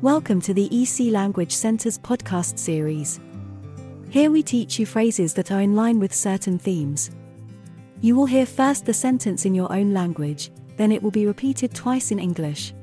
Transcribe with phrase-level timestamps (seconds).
[0.00, 3.20] Welcome to the EC Language Center's podcast series.
[4.10, 7.10] Here we teach you phrases that are in line with certain themes.
[8.00, 11.74] You will hear first the sentence in your own language, then it will be repeated
[11.74, 12.74] twice in English.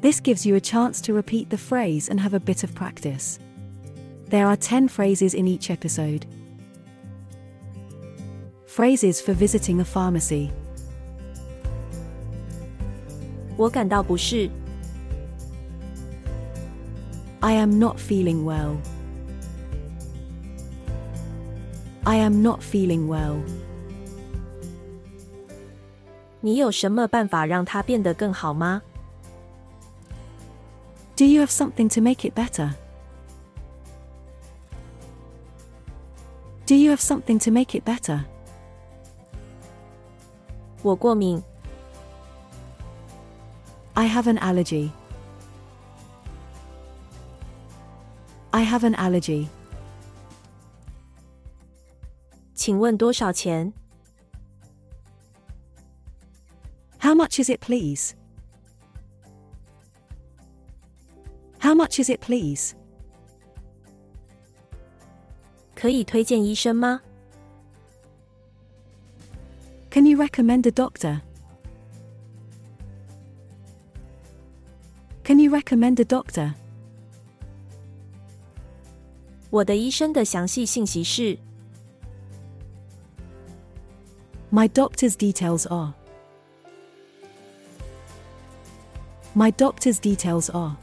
[0.00, 3.38] This gives you a chance to repeat the phrase and have a bit of practice.
[4.28, 6.24] There are 10 phrases in each episode.
[8.66, 10.50] Phrases for visiting a pharmacy.
[13.56, 14.48] 我感到不适，
[17.44, 18.76] I am not feeling well.
[22.04, 23.40] I am not feeling well.
[26.40, 28.82] 你有什么办法让它变得更好吗？
[31.16, 32.72] Do you have something to make it better?
[36.66, 38.24] Do you have something to make it better?
[40.82, 41.42] 我过敏，
[43.92, 44.90] I have an allergy.
[48.54, 49.48] I have an allergy.
[52.54, 53.72] 请问多少钱？
[56.98, 58.14] How much is it, please?
[61.58, 62.72] How much is it, please?
[65.74, 67.00] 可以推荐医生吗？
[69.90, 71.22] Can you recommend a doctor?
[75.24, 76.54] Can you recommend a doctor?
[79.50, 81.36] 我的医生的详细信息是：
[84.52, 85.92] My doctor's details are.
[89.34, 90.76] My doctor's details are.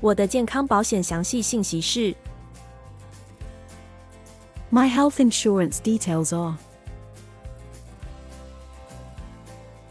[0.00, 2.14] 我的健康保险详细信息是：
[4.70, 6.56] My health insurance details are.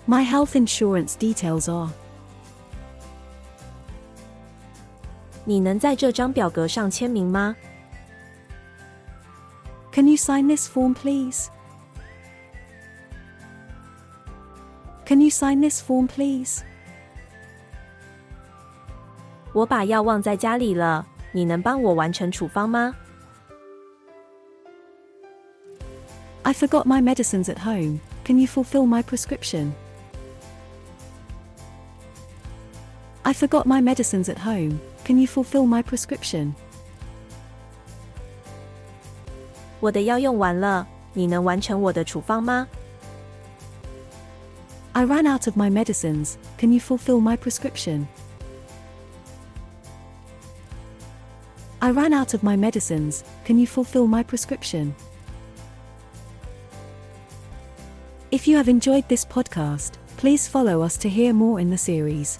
[0.08, 1.92] My health insurance details are.
[5.46, 7.55] 你能在这张表格上签名吗？
[9.92, 11.48] Can you sign this form, please?
[15.05, 16.61] Can you sign this form, please?
[19.54, 22.94] 我把药忘在家里了，你能帮我完成处方吗？
[26.44, 28.00] I forgot my medicines at home.
[28.23, 29.72] Can you fulfill my prescription?
[33.32, 34.80] I forgot my medicines at home.
[35.04, 36.54] Can you fulfill my prescription?
[39.80, 42.67] 我的药用完了，你能完成我的处方吗？
[44.94, 46.38] I ran out of my medicines.
[46.58, 48.08] Can you fulfill my prescription?
[51.80, 53.23] I ran out of my medicines.
[53.45, 54.95] Can you fulfill my prescription?
[58.32, 62.39] If you have enjoyed this podcast, please follow us to hear more in the series.